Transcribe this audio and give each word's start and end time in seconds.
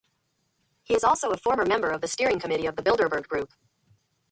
He 0.81 0.95
is 0.95 1.03
also 1.03 1.29
a 1.29 1.37
former 1.37 1.63
member 1.63 1.91
of 1.91 2.01
the 2.01 2.07
Steering 2.07 2.39
Committee 2.39 2.65
of 2.65 2.75
the 2.75 2.81
Bilderberg 2.81 3.27
Group. 3.27 3.51